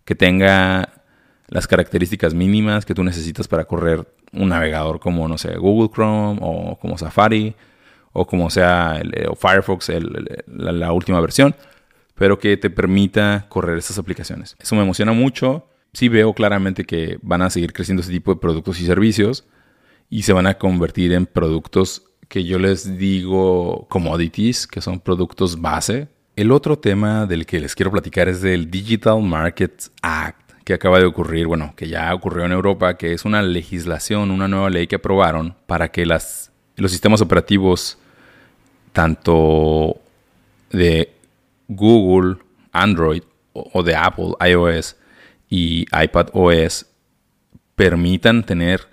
que 0.04 0.14
tenga 0.14 0.95
las 1.48 1.66
características 1.66 2.34
mínimas 2.34 2.84
que 2.84 2.94
tú 2.94 3.04
necesitas 3.04 3.48
para 3.48 3.64
correr 3.64 4.06
un 4.32 4.48
navegador 4.48 5.00
como, 5.00 5.28
no 5.28 5.38
sé, 5.38 5.56
Google 5.56 5.90
Chrome 5.92 6.38
o 6.42 6.78
como 6.78 6.98
Safari 6.98 7.54
o 8.12 8.26
como 8.26 8.50
sea 8.50 8.98
el, 9.00 9.28
o 9.28 9.34
Firefox, 9.34 9.90
la, 10.46 10.92
última 10.92 11.20
versión, 11.20 11.54
pero 12.14 12.38
que 12.38 12.56
te 12.56 12.70
permita 12.70 13.44
correr 13.48 13.76
estas 13.76 13.98
aplicaciones. 13.98 14.56
Eso 14.58 14.74
me 14.74 14.82
emociona 14.82 15.12
mucho. 15.12 15.68
Sí 15.92 16.08
veo 16.08 16.32
claramente 16.32 16.84
que 16.84 17.18
van 17.22 17.42
a 17.42 17.50
seguir 17.50 17.72
creciendo 17.74 18.02
ese 18.02 18.12
tipo 18.12 18.32
de 18.32 18.40
productos 18.40 18.80
y 18.80 18.86
servicios 18.86 19.44
y 20.08 20.22
se 20.22 20.32
van 20.32 20.46
a 20.46 20.54
convertir 20.54 21.12
en 21.12 21.26
productos 21.26 22.04
que 22.28 22.44
yo 22.44 22.58
les 22.58 22.96
digo 22.96 23.86
commodities, 23.88 24.66
que 24.66 24.80
son 24.80 24.98
productos 24.98 25.60
base. 25.60 26.08
El 26.36 26.52
otro 26.52 26.78
tema 26.78 27.26
del 27.26 27.44
que 27.44 27.60
les 27.60 27.74
quiero 27.74 27.90
platicar 27.90 28.28
es 28.28 28.40
del 28.40 28.70
Digital 28.70 29.22
Markets 29.22 29.92
Act 30.02 30.45
que 30.66 30.74
acaba 30.74 30.98
de 30.98 31.04
ocurrir, 31.04 31.46
bueno, 31.46 31.74
que 31.76 31.86
ya 31.86 32.12
ocurrió 32.12 32.44
en 32.44 32.50
Europa, 32.50 32.96
que 32.96 33.12
es 33.12 33.24
una 33.24 33.40
legislación, 33.40 34.32
una 34.32 34.48
nueva 34.48 34.68
ley 34.68 34.88
que 34.88 34.96
aprobaron 34.96 35.54
para 35.68 35.92
que 35.92 36.04
los 36.04 36.50
sistemas 36.90 37.20
operativos, 37.20 37.98
tanto 38.92 40.00
de 40.72 41.12
Google, 41.68 42.38
Android 42.72 43.22
o 43.52 43.84
de 43.84 43.94
Apple, 43.94 44.32
iOS 44.44 44.96
y 45.48 45.82
iPad 45.96 46.30
OS, 46.32 46.86
permitan 47.76 48.42
tener 48.42 48.88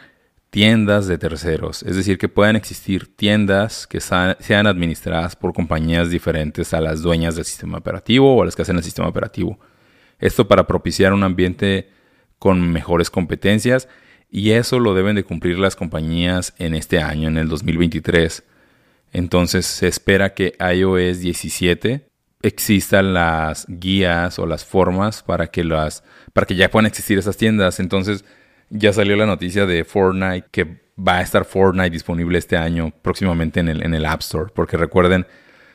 tiendas 0.51 1.07
de 1.07 1.17
terceros, 1.17 1.81
es 1.81 1.95
decir, 1.95 2.19
que 2.19 2.29
puedan 2.29 2.55
existir 2.55 3.15
tiendas 3.15 3.87
que 3.87 3.99
sean 3.99 4.67
administradas 4.67 5.35
por 5.35 5.55
compañías 5.55 6.11
diferentes 6.11 6.71
a 6.75 6.81
las 6.81 7.01
dueñas 7.01 7.35
del 7.35 7.45
sistema 7.45 7.79
operativo 7.79 8.35
o 8.35 8.43
a 8.43 8.45
las 8.45 8.55
que 8.55 8.61
hacen 8.61 8.77
el 8.77 8.83
sistema 8.83 9.07
operativo. 9.07 9.57
Esto 10.23 10.47
para 10.47 10.67
propiciar 10.67 11.11
un 11.11 11.25
ambiente 11.25 11.89
con 12.39 12.71
mejores 12.71 13.09
competencias 13.09 13.89
y 14.31 14.51
eso 14.51 14.79
lo 14.79 14.93
deben 14.93 15.17
de 15.17 15.25
cumplir 15.25 15.59
las 15.59 15.75
compañías 15.75 16.55
en 16.59 16.75
este 16.75 17.01
año, 17.01 17.27
en 17.27 17.37
el 17.37 17.49
2023. 17.49 18.41
Entonces 19.11 19.65
se 19.65 19.89
espera 19.89 20.33
que 20.33 20.55
iOS 20.61 21.19
17 21.19 22.07
existan 22.41 23.13
las 23.13 23.65
guías 23.67 24.39
o 24.39 24.45
las 24.45 24.63
formas 24.63 25.23
para 25.23 25.47
que 25.47 25.65
las 25.65 26.05
para 26.31 26.47
que 26.47 26.55
ya 26.55 26.71
puedan 26.71 26.85
existir 26.85 27.17
esas 27.17 27.35
tiendas. 27.35 27.81
Entonces 27.81 28.23
ya 28.69 28.93
salió 28.93 29.17
la 29.17 29.25
noticia 29.25 29.65
de 29.65 29.83
Fortnite 29.83 30.47
que 30.51 30.83
va 30.97 31.17
a 31.17 31.21
estar 31.21 31.43
Fortnite 31.43 31.89
disponible 31.89 32.37
este 32.37 32.55
año 32.55 32.93
próximamente 33.01 33.59
en 33.59 33.67
el, 33.67 33.83
en 33.83 33.93
el 33.93 34.05
App 34.05 34.21
Store. 34.21 34.53
Porque 34.55 34.77
recuerden, 34.77 35.27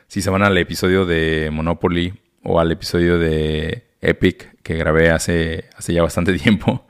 si 0.06 0.22
se 0.22 0.30
van 0.30 0.42
al 0.42 0.56
episodio 0.56 1.04
de 1.04 1.50
Monopoly 1.52 2.14
o 2.42 2.58
al 2.58 2.72
episodio 2.72 3.18
de 3.18 3.87
Epic 4.00 4.56
que 4.62 4.76
grabé 4.76 5.10
hace, 5.10 5.64
hace 5.76 5.92
ya 5.92 6.02
bastante 6.02 6.32
tiempo. 6.38 6.86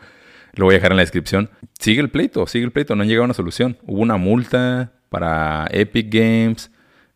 Lo 0.54 0.64
voy 0.64 0.74
a 0.74 0.78
dejar 0.78 0.92
en 0.92 0.96
la 0.96 1.02
descripción. 1.02 1.50
Sigue 1.78 2.00
el 2.00 2.10
pleito, 2.10 2.46
sigue 2.46 2.64
el 2.64 2.72
pleito, 2.72 2.96
no 2.96 3.02
han 3.02 3.08
llegado 3.08 3.24
a 3.24 3.26
una 3.26 3.34
solución. 3.34 3.78
Hubo 3.86 4.00
una 4.00 4.16
multa 4.16 4.92
para 5.08 5.66
Epic 5.70 6.12
Games, 6.12 6.70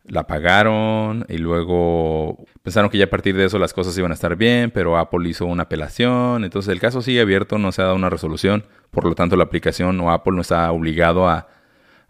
la 0.05 0.27
pagaron 0.27 1.25
y 1.29 1.37
luego 1.37 2.45
pensaron 2.61 2.89
que 2.89 2.97
ya 2.97 3.05
a 3.05 3.09
partir 3.09 3.35
de 3.35 3.45
eso 3.45 3.57
las 3.57 3.73
cosas 3.73 3.97
iban 3.97 4.11
a 4.11 4.15
estar 4.15 4.35
bien, 4.35 4.71
pero 4.71 4.97
Apple 4.97 5.27
hizo 5.29 5.45
una 5.45 5.63
apelación, 5.63 6.43
entonces 6.43 6.71
el 6.71 6.79
caso 6.79 7.01
sigue 7.01 7.21
abierto, 7.21 7.57
no 7.57 7.71
se 7.71 7.81
ha 7.81 7.85
dado 7.85 7.95
una 7.95 8.09
resolución, 8.09 8.65
por 8.91 9.05
lo 9.05 9.15
tanto 9.15 9.35
la 9.35 9.45
aplicación 9.45 9.99
o 10.01 10.11
Apple 10.11 10.33
no 10.33 10.41
está 10.41 10.71
obligado 10.71 11.27
a 11.27 11.47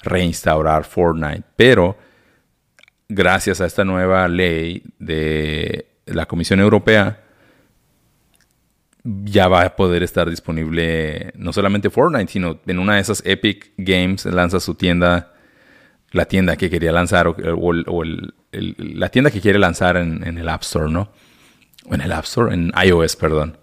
reinstaurar 0.01 0.85
Fortnite, 0.85 1.43
pero 1.55 1.97
gracias 3.09 3.61
a 3.61 3.65
esta 3.65 3.85
nueva 3.85 4.27
ley 4.27 4.83
de 4.97 5.87
la 6.05 6.25
Comisión 6.25 6.59
Europea, 6.59 7.22
ya 9.03 9.47
va 9.47 9.63
a 9.63 9.75
poder 9.75 10.01
estar 10.03 10.29
disponible 10.29 11.33
no 11.35 11.51
solamente 11.51 11.89
Fortnite, 11.89 12.31
sino 12.31 12.59
en 12.65 12.79
una 12.79 12.95
de 12.95 13.01
esas 13.01 13.21
Epic 13.25 13.71
Games 13.77 14.25
lanza 14.25 14.59
su 14.59 14.75
tienda, 14.75 15.33
la 16.11 16.25
tienda 16.25 16.55
que 16.55 16.69
quería 16.69 16.91
lanzar 16.91 17.27
o, 17.27 18.03
la 18.51 19.09
tienda 19.09 19.31
que 19.31 19.41
quiere 19.41 19.59
lanzar 19.59 19.97
en, 19.97 20.37
el 20.37 20.47
App 20.47 20.61
Store, 20.61 20.89
¿no? 20.89 21.11
O 21.85 21.93
en 21.93 22.01
el 22.01 22.11
App 22.13 22.23
Store, 22.23 22.53
en 22.53 22.71
iOS, 22.81 23.15
perdón. 23.17 23.57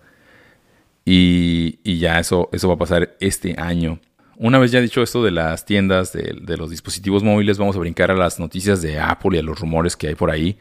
Y, 1.07 1.99
ya 1.99 2.19
eso, 2.19 2.51
eso 2.53 2.69
va 2.69 2.75
a 2.75 2.79
pasar 2.79 3.17
este 3.21 3.55
año. 3.59 3.99
Una 4.37 4.59
vez 4.59 4.71
ya 4.71 4.81
dicho 4.81 5.03
esto 5.03 5.25
de 5.25 5.31
las 5.31 5.65
tiendas, 5.65 6.13
de, 6.13 6.39
de, 6.41 6.57
los 6.57 6.71
dispositivos 6.71 7.23
móviles, 7.23 7.59
vamos 7.59 7.77
a 7.77 7.81
brincar 7.81 8.11
a 8.11 8.15
las 8.15 8.39
noticias 8.39 8.83
de 8.83 8.99
Apple 8.99 9.37
y 9.37 9.39
a 9.39 9.43
los 9.43 9.59
rumores 9.59 9.97
que 9.97 10.09
hay 10.09 10.15
por 10.15 10.31
ahí. 10.31 10.59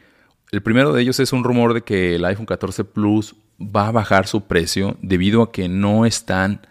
El 0.52 0.62
primero 0.62 0.92
de 0.92 1.02
ellos 1.02 1.20
es 1.20 1.32
un 1.32 1.44
rumor 1.44 1.74
de 1.74 1.82
que 1.82 2.16
el 2.16 2.24
iPhone 2.24 2.46
14 2.46 2.84
Plus 2.84 3.36
va 3.60 3.88
a 3.88 3.92
bajar 3.92 4.26
su 4.26 4.42
precio 4.42 4.96
debido 5.00 5.42
a 5.42 5.52
que 5.52 5.68
no 5.68 6.06
están 6.06 6.66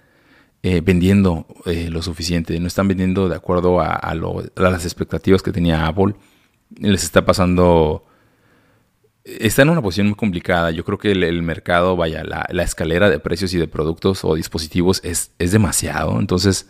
eh, 0.63 0.81
vendiendo 0.81 1.45
eh, 1.65 1.89
lo 1.89 2.01
suficiente, 2.01 2.59
no 2.59 2.67
están 2.67 2.89
vendiendo 2.89 3.29
de 3.29 3.35
acuerdo 3.37 3.79
a, 3.79 4.13
las 4.57 4.83
expectativas 4.83 5.41
que 5.41 5.53
tenía 5.53 5.87
Apple. 5.87 6.15
Les 6.77 7.03
está 7.03 7.25
pasando... 7.25 8.05
Está 9.23 9.61
en 9.61 9.69
una 9.69 9.81
posición 9.81 10.07
muy 10.07 10.15
complicada. 10.15 10.71
Yo 10.71 10.83
creo 10.83 10.97
que 10.97 11.11
el, 11.11 11.43
mercado, 11.43 11.95
vaya, 11.95 12.23
la, 12.23 12.63
escalera 12.63 13.09
de 13.09 13.19
precios 13.19 13.53
y 13.53 13.57
de 13.57 13.67
productos 13.67 14.25
o 14.25 14.33
dispositivos 14.33 15.01
es, 15.03 15.31
es 15.39 15.51
demasiado. 15.51 16.19
Entonces, 16.19 16.69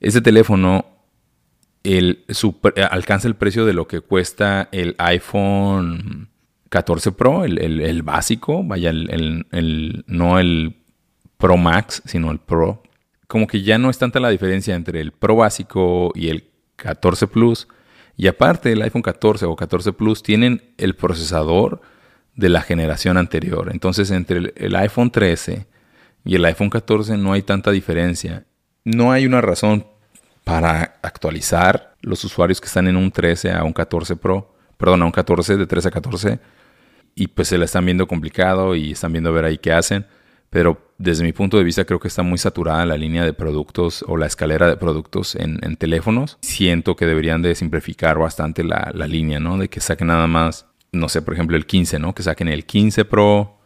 ese 0.00 0.20
teléfono 0.20 0.86
el, 1.96 2.24
alcanza 2.90 3.28
el 3.28 3.36
precio 3.36 3.64
de 3.64 3.72
lo 3.72 3.88
que 3.88 4.00
cuesta 4.00 4.68
el 4.72 4.94
iPhone 4.98 6.28
14 6.68 7.12
Pro, 7.12 7.44
el, 7.44 8.02
básico, 8.02 8.62
vaya, 8.62 8.90
el, 8.90 10.04
no 10.06 10.38
el 10.38 10.76
Pro 11.38 11.56
Max, 11.56 12.02
sino 12.04 12.30
el 12.30 12.38
Pro. 12.38 12.82
Como 13.26 13.46
que 13.46 13.62
ya 13.62 13.78
no 13.78 13.90
es 13.90 13.98
tanta 13.98 14.20
la 14.20 14.30
diferencia 14.30 14.74
entre 14.74 15.00
el 15.00 15.12
Pro 15.12 15.36
básico 15.36 16.12
y 16.14 16.28
el 16.28 16.44
14 16.76 17.26
Plus. 17.26 17.68
Y 18.16 18.26
aparte, 18.26 18.72
el 18.72 18.82
iPhone 18.82 19.02
14 19.02 19.46
o 19.46 19.56
14 19.56 19.92
Plus 19.92 20.22
tienen 20.22 20.74
el 20.76 20.94
procesador 20.94 21.80
de 22.34 22.48
la 22.48 22.60
generación 22.60 23.16
anterior. 23.16 23.70
Entonces, 23.72 24.10
entre 24.10 24.52
el, 24.56 24.76
iPhone 24.76 25.10
13 25.10 25.66
y 26.24 26.34
el 26.34 26.44
iPhone 26.44 26.70
14 26.70 27.16
no 27.16 27.32
hay 27.32 27.42
tanta 27.42 27.70
diferencia. 27.70 28.44
No 28.84 29.12
hay 29.12 29.26
una 29.26 29.40
razón 29.40 29.86
para 30.48 30.98
actualizar 31.02 31.94
los 32.00 32.24
usuarios 32.24 32.58
que 32.58 32.68
están 32.68 32.88
en 32.88 32.96
un 32.96 33.10
13 33.10 33.52
a 33.52 33.64
un 33.64 33.74
14 33.74 34.16
Pro, 34.16 34.54
perdón, 34.78 35.02
a 35.02 35.04
un 35.04 35.12
14, 35.12 35.58
de 35.58 35.66
13 35.66 35.88
a 35.88 35.90
14 35.90 36.40
y 37.14 37.26
pues 37.26 37.48
se 37.48 37.58
la 37.58 37.66
están 37.66 37.84
viendo 37.84 38.08
complicado 38.08 38.74
y 38.74 38.92
están 38.92 39.12
viendo 39.12 39.30
ver 39.30 39.44
ahí 39.44 39.58
qué 39.58 39.72
hacen. 39.72 40.06
Pero 40.48 40.94
desde 40.96 41.22
mi 41.22 41.34
punto 41.34 41.58
de 41.58 41.64
vista 41.64 41.84
creo 41.84 42.00
que 42.00 42.08
está 42.08 42.22
muy 42.22 42.38
saturada 42.38 42.86
la 42.86 42.96
línea 42.96 43.26
de 43.26 43.34
productos 43.34 44.02
o 44.08 44.16
la 44.16 44.24
escalera 44.24 44.66
de 44.68 44.78
productos 44.78 45.34
en, 45.34 45.76
teléfonos. 45.76 46.38
Siento 46.40 46.96
que 46.96 47.04
deberían 47.04 47.42
de 47.42 47.54
simplificar 47.54 48.18
bastante 48.18 48.64
la, 48.64 48.90
línea, 49.06 49.40
¿no? 49.40 49.58
De 49.58 49.68
que 49.68 49.80
saquen 49.80 50.06
nada 50.06 50.28
más, 50.28 50.64
no 50.92 51.10
sé, 51.10 51.20
por 51.20 51.34
ejemplo 51.34 51.58
el 51.58 51.66
15, 51.66 51.98
¿no? 51.98 52.14
Que 52.14 52.22
saquen 52.22 52.48
el 52.48 52.64
15 52.64 53.04
Pro, 53.04 53.57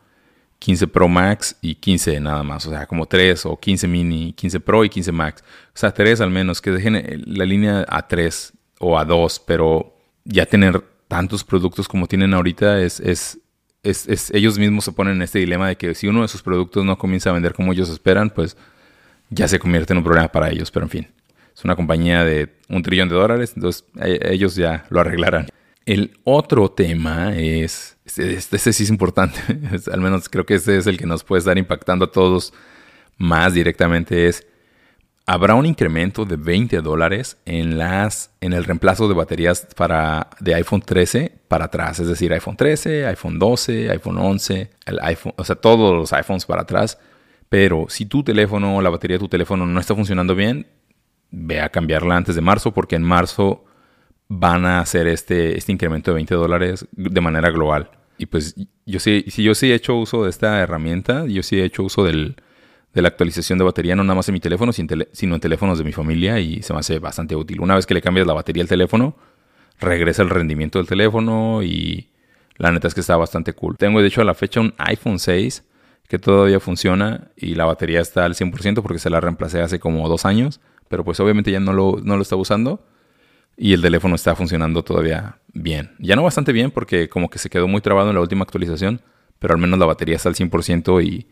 15 0.62 0.86
Pro 0.86 1.08
Max 1.08 1.56
y 1.60 1.74
15 1.74 2.20
nada 2.20 2.44
más. 2.44 2.64
O 2.66 2.70
sea, 2.70 2.86
como 2.86 3.06
3 3.06 3.46
o 3.46 3.58
15 3.58 3.88
mini, 3.88 4.32
15 4.32 4.60
Pro 4.60 4.84
y 4.84 4.88
15 4.88 5.10
Max. 5.10 5.42
O 5.74 5.76
sea, 5.76 5.92
3 5.92 6.20
al 6.20 6.30
menos, 6.30 6.60
que 6.60 6.70
dejen 6.70 7.24
la 7.26 7.44
línea 7.44 7.84
a 7.88 8.06
3 8.06 8.52
o 8.78 8.96
a 8.96 9.04
2, 9.04 9.42
pero 9.44 9.98
ya 10.24 10.46
tener 10.46 10.80
tantos 11.08 11.42
productos 11.42 11.88
como 11.88 12.06
tienen 12.06 12.32
ahorita 12.32 12.80
es, 12.80 13.00
es, 13.00 13.40
es, 13.82 14.30
ellos 14.30 14.56
mismos 14.56 14.84
se 14.84 14.92
ponen 14.92 15.16
en 15.16 15.22
este 15.22 15.40
dilema 15.40 15.66
de 15.66 15.76
que 15.76 15.96
si 15.96 16.06
uno 16.06 16.22
de 16.22 16.28
sus 16.28 16.42
productos 16.42 16.84
no 16.84 16.96
comienza 16.96 17.30
a 17.30 17.32
vender 17.32 17.54
como 17.54 17.72
ellos 17.72 17.90
esperan, 17.90 18.30
pues 18.30 18.56
ya 19.30 19.48
se 19.48 19.58
convierte 19.58 19.94
en 19.94 19.98
un 19.98 20.04
problema 20.04 20.28
para 20.28 20.48
ellos. 20.48 20.70
Pero 20.70 20.86
en 20.86 20.90
fin, 20.90 21.08
es 21.52 21.64
una 21.64 21.74
compañía 21.74 22.24
de 22.24 22.54
un 22.68 22.84
trillón 22.84 23.08
de 23.08 23.16
dólares, 23.16 23.54
entonces 23.56 23.84
eh, 24.00 24.20
ellos 24.30 24.54
ya 24.54 24.86
lo 24.90 25.00
arreglarán. 25.00 25.48
El 25.86 26.20
otro 26.22 26.70
tema 26.70 27.36
es, 27.36 27.96
este, 28.12 28.34
este, 28.34 28.56
este 28.56 28.72
sí 28.74 28.82
es 28.82 28.90
importante, 28.90 29.40
al 29.92 30.00
menos 30.02 30.28
creo 30.28 30.44
que 30.44 30.54
este 30.54 30.76
es 30.76 30.86
el 30.86 30.98
que 30.98 31.06
nos 31.06 31.24
puede 31.24 31.38
estar 31.38 31.56
impactando 31.56 32.04
a 32.04 32.12
todos 32.12 32.52
más 33.16 33.54
directamente, 33.54 34.30
habrá 35.24 35.54
un 35.54 35.64
incremento 35.64 36.26
de 36.26 36.36
20 36.36 36.82
dólares 36.82 37.38
en, 37.46 37.78
las, 37.78 38.30
en 38.42 38.52
el 38.52 38.64
reemplazo 38.64 39.08
de 39.08 39.14
baterías 39.14 39.66
para, 39.76 40.28
de 40.40 40.54
iPhone 40.56 40.82
13 40.82 41.32
para 41.48 41.66
atrás. 41.66 42.00
Es 42.00 42.08
decir, 42.08 42.32
iPhone 42.34 42.56
13, 42.56 43.06
iPhone 43.06 43.38
12, 43.38 43.90
iPhone 43.90 44.18
11, 44.18 44.70
el 44.84 44.98
iPhone, 45.00 45.32
o 45.38 45.44
sea, 45.44 45.56
todos 45.56 45.96
los 45.96 46.12
iPhones 46.12 46.44
para 46.44 46.62
atrás. 46.62 46.98
Pero 47.48 47.86
si 47.88 48.04
tu 48.04 48.22
teléfono, 48.22 48.82
la 48.82 48.90
batería 48.90 49.14
de 49.14 49.20
tu 49.20 49.28
teléfono 49.28 49.64
no 49.64 49.80
está 49.80 49.94
funcionando 49.94 50.34
bien, 50.34 50.66
ve 51.30 51.62
a 51.62 51.70
cambiarla 51.70 52.16
antes 52.16 52.34
de 52.34 52.42
marzo 52.42 52.72
porque 52.72 52.96
en 52.96 53.04
marzo 53.04 53.64
van 54.28 54.66
a 54.66 54.80
hacer 54.80 55.06
este, 55.06 55.56
este 55.56 55.72
incremento 55.72 56.10
de 56.10 56.16
20 56.16 56.34
dólares 56.34 56.86
de 56.92 57.20
manera 57.22 57.50
global. 57.50 58.01
Y 58.22 58.26
pues 58.26 58.54
yo 58.86 59.00
sí, 59.00 59.24
si 59.26 59.42
yo 59.42 59.52
sí 59.56 59.72
he 59.72 59.74
hecho 59.74 59.96
uso 59.96 60.22
de 60.22 60.30
esta 60.30 60.60
herramienta, 60.60 61.26
yo 61.26 61.42
sí 61.42 61.58
he 61.58 61.64
hecho 61.64 61.82
uso 61.82 62.04
del, 62.04 62.36
de 62.94 63.02
la 63.02 63.08
actualización 63.08 63.58
de 63.58 63.64
batería, 63.64 63.96
no 63.96 64.04
nada 64.04 64.14
más 64.14 64.28
en 64.28 64.34
mi 64.34 64.38
teléfono, 64.38 64.72
sino 64.72 65.34
en 65.34 65.40
teléfonos 65.40 65.78
de 65.78 65.82
mi 65.82 65.90
familia 65.90 66.38
y 66.38 66.62
se 66.62 66.72
me 66.72 66.78
hace 66.78 67.00
bastante 67.00 67.34
útil. 67.34 67.60
Una 67.60 67.74
vez 67.74 67.84
que 67.84 67.94
le 67.94 68.00
cambias 68.00 68.28
la 68.28 68.32
batería 68.32 68.62
al 68.62 68.68
teléfono, 68.68 69.16
regresa 69.80 70.22
el 70.22 70.30
rendimiento 70.30 70.78
del 70.78 70.86
teléfono 70.86 71.64
y 71.64 72.10
la 72.58 72.70
neta 72.70 72.86
es 72.86 72.94
que 72.94 73.00
está 73.00 73.16
bastante 73.16 73.54
cool. 73.54 73.76
Tengo 73.76 74.00
de 74.00 74.06
hecho 74.06 74.20
a 74.20 74.24
la 74.24 74.34
fecha 74.34 74.60
un 74.60 74.72
iPhone 74.78 75.18
6 75.18 75.64
que 76.06 76.20
todavía 76.20 76.60
funciona 76.60 77.32
y 77.36 77.56
la 77.56 77.64
batería 77.64 78.00
está 78.00 78.24
al 78.24 78.34
100% 78.34 78.82
porque 78.82 79.00
se 79.00 79.10
la 79.10 79.20
reemplacé 79.20 79.62
hace 79.62 79.80
como 79.80 80.08
dos 80.08 80.26
años, 80.26 80.60
pero 80.88 81.02
pues 81.02 81.18
obviamente 81.18 81.50
ya 81.50 81.58
no 81.58 81.72
lo, 81.72 81.98
no 82.04 82.14
lo 82.14 82.22
está 82.22 82.36
usando 82.36 82.86
y 83.56 83.72
el 83.72 83.82
teléfono 83.82 84.14
está 84.14 84.34
funcionando 84.34 84.82
todavía 84.82 85.38
bien. 85.52 85.94
Ya 85.98 86.16
no 86.16 86.22
bastante 86.22 86.52
bien 86.52 86.70
porque 86.70 87.08
como 87.08 87.30
que 87.30 87.38
se 87.38 87.50
quedó 87.50 87.68
muy 87.68 87.80
trabado 87.80 88.08
en 88.08 88.14
la 88.14 88.20
última 88.20 88.42
actualización, 88.42 89.00
pero 89.38 89.54
al 89.54 89.60
menos 89.60 89.78
la 89.78 89.86
batería 89.86 90.16
está 90.16 90.28
al 90.28 90.34
100% 90.34 91.04
y 91.04 91.26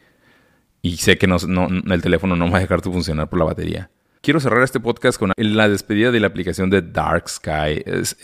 y 0.82 0.96
sé 0.96 1.18
que 1.18 1.26
no, 1.26 1.36
el 1.36 2.02
teléfono 2.02 2.36
no 2.36 2.50
va 2.50 2.58
a 2.58 2.60
dejar 2.60 2.80
de 2.80 2.90
funcionar 2.90 3.28
por 3.28 3.38
la 3.38 3.44
batería. 3.44 3.90
Quiero 4.22 4.40
cerrar 4.40 4.62
este 4.62 4.80
podcast 4.80 5.18
con 5.18 5.32
la 5.36 5.68
despedida 5.68 6.10
de 6.10 6.20
la 6.20 6.26
aplicación 6.26 6.70
de 6.70 6.82
Dark 6.82 7.28
Sky. 7.28 7.82
Es, 7.84 8.16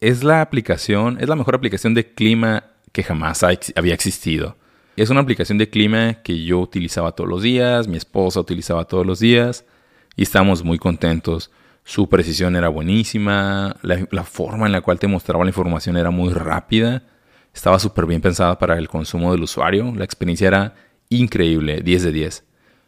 es, 0.00 0.24
la 0.24 0.40
aplicación, 0.40 1.18
es 1.20 1.28
la 1.28 1.36
mejor 1.36 1.54
aplicación 1.54 1.94
de 1.94 2.12
clima 2.12 2.64
que 2.92 3.02
jamás 3.02 3.42
había 3.42 3.94
existido. 3.94 4.56
Es 4.96 5.10
una 5.10 5.20
aplicación 5.20 5.58
de 5.58 5.70
clima 5.70 6.22
que 6.22 6.44
yo 6.44 6.58
utilizaba 6.58 7.12
todos 7.12 7.30
los 7.30 7.42
días, 7.42 7.88
mi 7.88 7.96
esposa 7.96 8.40
utilizaba 8.40 8.84
todos 8.84 9.06
los 9.06 9.20
días 9.20 9.64
y 10.16 10.24
estamos 10.24 10.64
muy 10.64 10.78
contentos. 10.78 11.50
Su 11.90 12.08
precisión 12.08 12.54
era 12.54 12.68
buenísima, 12.68 13.74
la, 13.82 14.22
forma 14.22 14.66
en 14.66 14.70
la 14.70 14.80
cual 14.80 15.00
te 15.00 15.08
mostraba 15.08 15.42
la 15.42 15.50
información 15.50 15.96
era 15.96 16.12
muy 16.12 16.32
rápida, 16.32 17.02
estaba 17.52 17.80
súper 17.80 18.06
bien 18.06 18.20
pensada 18.20 18.56
para 18.60 18.78
el 18.78 18.86
consumo 18.86 19.32
del 19.32 19.42
usuario, 19.42 19.92
la 19.96 20.04
experiencia 20.04 20.46
era 20.46 20.76
increíble, 21.08 21.80
10 21.82 22.04
de 22.04 22.12
10. 22.12 22.44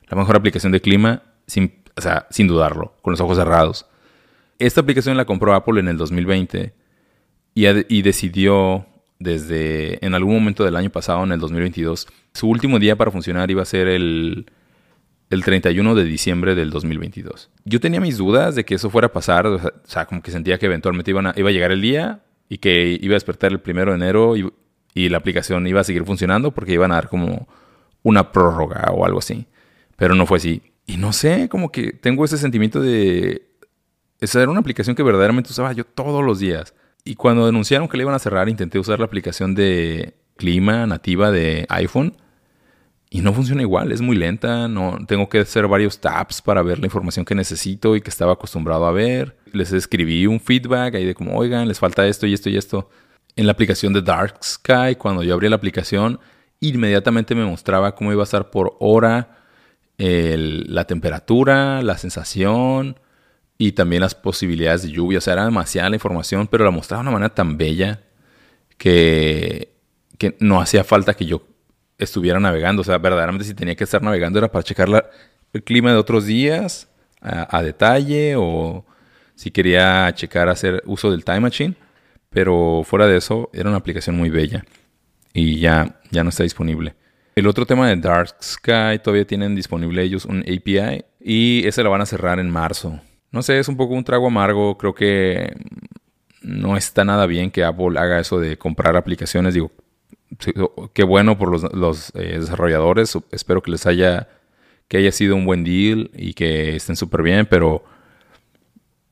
La 0.06 0.16
mejor 0.16 0.36
aplicación 0.36 0.70
de 0.70 0.80
clima, 0.80 1.24
sin, 1.48 1.82
o 1.96 2.00
sea, 2.00 2.28
sin 2.30 2.46
dudarlo, 2.46 2.94
con 3.02 3.10
los 3.10 3.20
ojos 3.20 3.38
cerrados. 3.38 3.86
Esta 4.60 4.82
aplicación 4.82 5.16
la 5.16 5.24
compró 5.24 5.52
Apple 5.52 5.80
en 5.80 5.88
el 5.88 5.96
2020 5.96 6.72
y, 7.56 7.66
y 7.66 8.02
decidió 8.02 8.86
desde 9.18 9.98
en 10.06 10.14
algún 10.14 10.34
momento 10.34 10.62
del 10.62 10.76
año 10.76 10.90
pasado, 10.90 11.24
en 11.24 11.32
el 11.32 11.40
2022, 11.40 12.06
su 12.34 12.48
último 12.48 12.78
día 12.78 12.94
para 12.94 13.10
funcionar 13.10 13.50
iba 13.50 13.62
a 13.62 13.64
ser 13.64 13.88
el, 13.88 14.46
el 15.32 15.44
31 15.44 15.94
de 15.94 16.04
diciembre 16.04 16.54
del 16.54 16.70
2022. 16.70 17.50
Yo 17.64 17.80
tenía 17.80 18.00
mis 18.00 18.18
dudas 18.18 18.54
de 18.54 18.64
que 18.64 18.74
eso 18.74 18.90
fuera 18.90 19.06
a 19.06 19.12
pasar, 19.12 19.46
o 19.46 19.58
sea, 19.84 20.04
como 20.04 20.22
que 20.22 20.30
sentía 20.30 20.58
que 20.58 20.66
eventualmente 20.66 21.10
iba 21.10 21.30
a 21.30 21.52
llegar 21.52 21.72
el 21.72 21.80
día 21.80 22.22
y 22.50 22.58
que 22.58 22.98
iba 23.00 23.14
a 23.14 23.16
despertar 23.16 23.50
el 23.50 23.60
primero 23.60 23.92
de 23.92 23.96
enero 23.96 24.36
y, 24.36 24.52
y 24.94 25.08
la 25.08 25.16
aplicación 25.16 25.66
iba 25.66 25.80
a 25.80 25.84
seguir 25.84 26.04
funcionando 26.04 26.52
porque 26.52 26.74
iban 26.74 26.92
a 26.92 26.96
dar 26.96 27.08
como 27.08 27.48
una 28.02 28.30
prórroga 28.30 28.90
o 28.92 29.06
algo 29.06 29.20
así. 29.20 29.46
Pero 29.96 30.14
no 30.14 30.26
fue 30.26 30.36
así. 30.36 30.62
Y 30.86 30.98
no 30.98 31.14
sé, 31.14 31.48
como 31.48 31.72
que 31.72 31.92
tengo 31.92 32.24
ese 32.24 32.36
sentimiento 32.36 32.80
de... 32.80 33.48
Esa 34.20 34.42
era 34.42 34.50
una 34.50 34.60
aplicación 34.60 34.94
que 34.94 35.02
verdaderamente 35.02 35.50
usaba 35.50 35.72
yo 35.72 35.84
todos 35.84 36.22
los 36.22 36.40
días. 36.40 36.74
Y 37.04 37.14
cuando 37.14 37.46
denunciaron 37.46 37.88
que 37.88 37.96
le 37.96 38.02
iban 38.02 38.14
a 38.14 38.18
cerrar, 38.18 38.48
intenté 38.48 38.78
usar 38.78 38.98
la 38.98 39.06
aplicación 39.06 39.54
de 39.54 40.14
clima 40.36 40.86
nativa 40.86 41.30
de 41.30 41.66
iPhone. 41.70 42.16
Y 43.14 43.20
no 43.20 43.34
funciona 43.34 43.60
igual, 43.60 43.92
es 43.92 44.00
muy 44.00 44.16
lenta, 44.16 44.68
no 44.68 44.96
tengo 45.06 45.28
que 45.28 45.40
hacer 45.40 45.68
varios 45.68 46.00
tabs 46.00 46.40
para 46.40 46.62
ver 46.62 46.78
la 46.78 46.86
información 46.86 47.26
que 47.26 47.34
necesito 47.34 47.94
y 47.94 48.00
que 48.00 48.08
estaba 48.08 48.32
acostumbrado 48.32 48.86
a 48.86 48.90
ver. 48.90 49.36
Les 49.52 49.70
escribí 49.74 50.26
un 50.26 50.40
feedback 50.40 50.94
ahí 50.94 51.04
de 51.04 51.14
como, 51.14 51.36
"Oigan, 51.36 51.68
les 51.68 51.78
falta 51.78 52.06
esto 52.06 52.26
y 52.26 52.32
esto 52.32 52.48
y 52.48 52.56
esto." 52.56 52.88
En 53.36 53.44
la 53.44 53.52
aplicación 53.52 53.92
de 53.92 54.00
Dark 54.00 54.42
Sky, 54.42 54.96
cuando 54.96 55.22
yo 55.22 55.34
abrí 55.34 55.50
la 55.50 55.56
aplicación, 55.56 56.20
inmediatamente 56.60 57.34
me 57.34 57.44
mostraba 57.44 57.94
cómo 57.94 58.12
iba 58.12 58.22
a 58.22 58.24
estar 58.24 58.50
por 58.50 58.76
hora 58.80 59.36
la 59.98 60.86
temperatura, 60.86 61.82
la 61.82 61.98
sensación 61.98 62.98
y 63.58 63.72
también 63.72 64.00
las 64.00 64.14
posibilidades 64.14 64.84
de 64.84 64.90
lluvia. 64.90 65.18
O 65.18 65.20
sea, 65.20 65.34
era 65.34 65.44
demasiada 65.44 65.90
la 65.90 65.96
información, 65.96 66.46
pero 66.46 66.64
la 66.64 66.70
mostraba 66.70 67.02
de 67.02 67.08
una 67.08 67.18
manera 67.18 67.34
tan 67.34 67.58
bella 67.58 68.00
que, 68.78 69.76
que 70.16 70.34
no 70.40 70.62
hacía 70.62 70.82
falta 70.82 71.12
que 71.12 71.26
yo 71.26 71.51
estuviera 72.02 72.40
navegando. 72.40 72.82
O 72.82 72.84
sea, 72.84 72.98
verdaderamente 72.98 73.44
si 73.44 73.54
tenía 73.54 73.74
que 73.74 73.84
estar 73.84 74.02
navegando 74.02 74.38
era 74.38 74.50
para 74.50 74.62
checar 74.62 74.88
el 75.52 75.62
clima 75.62 75.90
de 75.92 75.98
otros 75.98 76.26
días 76.26 76.88
a, 77.20 77.62
detalle 77.62 78.34
o 78.36 78.84
si 79.34 79.50
quería 79.50 80.12
checar 80.14 80.48
hacer 80.48 80.82
uso 80.86 81.10
del 81.10 81.24
Time 81.24 81.40
Machine. 81.40 81.74
Pero 82.30 82.82
fuera 82.84 83.06
de 83.06 83.18
eso, 83.18 83.50
era 83.52 83.68
una 83.68 83.78
aplicación 83.78 84.16
muy 84.16 84.30
bella 84.30 84.64
y 85.34 85.60
ya, 85.60 86.00
ya 86.10 86.24
no 86.24 86.30
está 86.30 86.42
disponible. 86.42 86.94
El 87.34 87.46
otro 87.46 87.64
tema 87.66 87.88
de 87.88 87.96
Dark 87.96 88.36
Sky 88.42 88.98
todavía 89.02 89.26
tienen 89.26 89.54
disponible 89.54 90.02
ellos 90.02 90.24
un 90.24 90.40
API 90.40 91.04
y 91.20 91.66
ese 91.66 91.82
lo 91.82 91.90
van 91.90 92.02
a 92.02 92.06
cerrar 92.06 92.38
en 92.38 92.50
marzo. 92.50 93.00
No 93.30 93.42
sé, 93.42 93.58
es 93.58 93.68
un 93.68 93.76
poco 93.76 93.94
un 93.94 94.04
trago 94.04 94.26
amargo. 94.26 94.76
Creo 94.76 94.94
que 94.94 95.54
no 96.42 96.76
está 96.76 97.04
nada 97.04 97.26
bien 97.26 97.50
que 97.50 97.64
Apple 97.64 97.98
haga 97.98 98.20
eso 98.20 98.38
de 98.38 98.58
comprar 98.58 98.96
aplicaciones. 98.96 99.54
Digo, 99.54 99.72
qué 100.92 101.04
bueno 101.04 101.38
por 101.38 101.74
los, 101.74 102.12
eh, 102.14 102.38
desarrolladores. 102.38 103.16
Espero 103.30 103.62
que 103.62 103.70
les 103.70 103.86
haya, 103.86 104.28
que 104.88 104.98
haya 104.98 105.12
sido 105.12 105.36
un 105.36 105.44
buen 105.44 105.64
deal 105.64 106.10
y 106.14 106.34
que 106.34 106.76
estén 106.76 106.96
súper 106.96 107.22
bien, 107.22 107.46
pero 107.46 107.84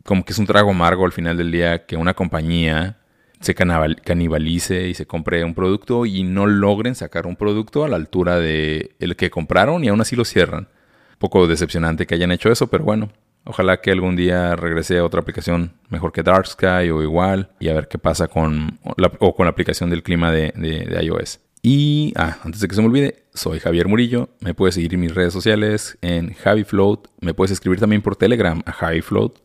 como 0.05 0.25
que 0.25 0.33
es 0.33 0.39
un 0.39 0.47
trago 0.47 0.71
amargo 0.71 1.05
al 1.05 1.13
final 1.13 1.37
del 1.37 1.53
día 1.53 1.87
que 1.87 1.97
una 1.97 2.15
compañía 2.15 2.97
se 3.41 3.55
canibalice 3.55 4.89
y 4.89 4.95
se 4.95 5.07
compre 5.07 5.45
un 5.45 5.55
producto 5.55 6.05
y 6.05 6.23
no 6.25 6.47
logren 6.47 6.95
sacar 6.95 7.27
un 7.27 7.37
producto 7.37 7.85
a 7.85 7.89
la 7.89 7.97
altura 7.97 8.39
de 8.39 8.95
el 8.99 9.17
que 9.17 9.31
compraron 9.31 9.83
y 9.83 9.89
aún 9.89 10.01
así 10.01 10.15
lo 10.15 10.25
cierran. 10.25 10.69
Un 11.13 11.19
poco 11.19 11.47
decepcionante 11.47 12.07
que 12.07 12.15
hayan 12.15 12.33
hecho 12.33 12.51
eso, 12.53 12.67
pero 12.67 12.85
bueno, 12.85 13.11
Ojalá 13.45 13.81
que 13.81 13.91
algún 13.91 14.17
día 14.17 14.55
regrese 14.55 14.99
a 14.99 15.05
otra 15.05 15.21
aplicación 15.21 15.73
mejor 15.89 16.13
que 16.13 16.23
Dark 16.23 16.47
Sky 16.47 16.91
o 16.91 17.03
igual 17.03 17.51
y 17.59 17.69
a 17.69 17.75
ver 17.75 17.89
qué 17.89 17.99
pasa 17.99 18.29
con 18.29 18.79
la, 18.97 19.11
o 19.19 19.35
con 19.35 19.47
la 19.47 19.51
aplicación 19.51 19.91
del 19.91 20.03
clima 20.03 20.31
de, 20.31 21.01
iOS. 21.03 21.41
Y 21.63 22.13
ah, 22.17 22.39
antes 22.45 22.61
de 22.61 22.69
que 22.69 22.75
se 22.75 22.81
me 22.81 22.89
olvide, 22.89 23.25
soy 23.35 23.59
Javier 23.59 23.89
Murillo. 23.89 24.31
Me 24.41 24.55
puedes 24.55 24.75
seguir 24.75 24.95
en 24.95 25.01
mis 25.01 25.15
redes 25.15 25.33
sociales 25.33 25.99
en 26.01 26.35
JaviFloat. 26.35 27.09
Me 27.21 27.35
puedes 27.35 27.51
escribir 27.51 27.81
también 27.81 28.03
por 28.03 28.17
Telegram 28.17 28.63
a 28.67 28.73
JaviFloat. 28.73 29.39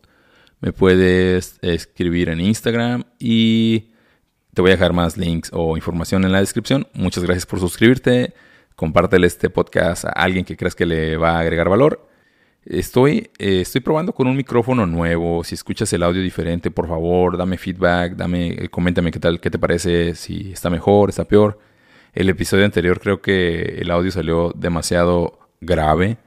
Me 0.60 0.72
puedes 0.72 1.58
escribir 1.62 2.28
en 2.28 2.40
Instagram 2.40 3.04
y 3.18 3.90
te 4.54 4.62
voy 4.62 4.70
a 4.70 4.74
dejar 4.74 4.94
más 4.94 5.18
links 5.18 5.50
o 5.52 5.76
información 5.76 6.24
en 6.24 6.32
la 6.32 6.40
descripción. 6.40 6.86
Muchas 6.94 7.24
gracias 7.24 7.44
por 7.44 7.60
suscribirte. 7.60 8.34
Compártele 8.74 9.26
este 9.26 9.50
podcast 9.50 10.06
a 10.06 10.10
alguien 10.10 10.44
que 10.44 10.56
creas 10.56 10.74
que 10.74 10.86
le 10.86 11.16
va 11.16 11.36
a 11.36 11.40
agregar 11.40 11.68
valor. 11.68 12.05
Estoy, 12.68 13.30
eh, 13.38 13.60
estoy 13.60 13.80
probando 13.80 14.12
con 14.12 14.26
un 14.26 14.36
micrófono 14.36 14.86
nuevo. 14.86 15.44
Si 15.44 15.54
escuchas 15.54 15.92
el 15.92 16.02
audio 16.02 16.20
diferente, 16.20 16.72
por 16.72 16.88
favor, 16.88 17.36
dame 17.36 17.58
feedback, 17.58 18.16
dame, 18.16 18.48
eh, 18.48 18.68
coméntame 18.68 19.12
qué 19.12 19.20
tal, 19.20 19.40
qué 19.40 19.50
te 19.50 19.58
parece, 19.58 20.16
si 20.16 20.50
está 20.52 20.68
mejor, 20.68 21.10
está 21.10 21.24
peor. 21.24 21.60
El 22.12 22.28
episodio 22.28 22.64
anterior 22.64 22.98
creo 23.00 23.22
que 23.22 23.78
el 23.80 23.90
audio 23.92 24.10
salió 24.10 24.52
demasiado 24.56 25.38
grave. 25.60 26.18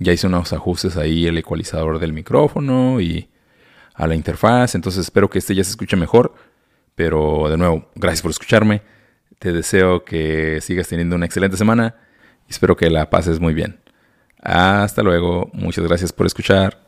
Ya 0.00 0.12
hice 0.12 0.26
unos 0.26 0.52
ajustes 0.52 0.96
ahí, 0.96 1.26
el 1.26 1.38
ecualizador 1.38 2.00
del 2.00 2.12
micrófono 2.12 3.00
y 3.00 3.28
a 3.94 4.08
la 4.08 4.16
interfaz. 4.16 4.74
Entonces 4.74 5.02
espero 5.02 5.30
que 5.30 5.38
este 5.38 5.54
ya 5.54 5.62
se 5.62 5.70
escuche 5.70 5.96
mejor. 5.96 6.34
Pero 6.96 7.48
de 7.48 7.56
nuevo, 7.56 7.88
gracias 7.94 8.22
por 8.22 8.32
escucharme. 8.32 8.82
Te 9.38 9.52
deseo 9.52 10.04
que 10.04 10.60
sigas 10.60 10.88
teniendo 10.88 11.14
una 11.16 11.26
excelente 11.26 11.56
semana 11.56 11.96
y 12.48 12.52
espero 12.52 12.76
que 12.76 12.90
la 12.90 13.10
pases 13.10 13.40
muy 13.40 13.54
bien. 13.54 13.83
Hasta 14.44 15.02
luego. 15.02 15.50
Muchas 15.52 15.84
gracias 15.84 16.12
por 16.12 16.26
escuchar. 16.26 16.83